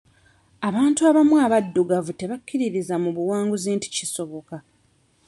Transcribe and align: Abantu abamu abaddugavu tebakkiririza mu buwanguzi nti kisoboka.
Abantu 0.67 0.99
abamu 1.09 1.35
abaddugavu 1.45 2.11
tebakkiririza 2.19 2.95
mu 3.03 3.09
buwanguzi 3.15 3.69
nti 3.77 3.87
kisoboka. 3.95 4.55